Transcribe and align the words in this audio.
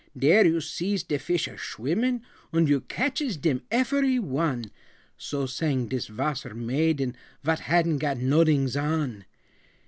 "Dere 0.17 0.47
you 0.47 0.61
sees 0.61 1.03
de 1.03 1.19
fisch 1.19 1.47
a 1.47 1.55
schwimmin, 1.55 2.21
Und 2.51 2.67
you 2.67 2.81
catches 2.81 3.37
dem 3.37 3.61
efery 3.69 4.17
one" 4.17 4.71
So 5.15 5.45
sang 5.45 5.89
dis 5.89 6.09
wasser 6.09 6.55
maiden 6.55 7.15
Vot 7.43 7.59
hadn't 7.59 7.99
got 7.99 8.17
nodings 8.17 8.75
on. 8.75 9.25